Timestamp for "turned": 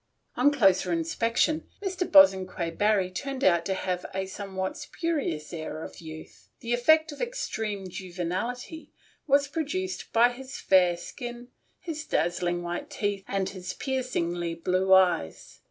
3.11-3.43